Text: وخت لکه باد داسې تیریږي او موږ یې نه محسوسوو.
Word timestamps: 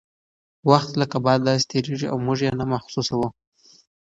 وخت 0.69 0.91
لکه 1.01 1.17
باد 1.25 1.39
داسې 1.49 1.65
تیریږي 1.71 2.07
او 2.11 2.17
موږ 2.25 2.39
یې 2.45 2.51
نه 2.59 2.65
محسوسوو. 2.71 3.27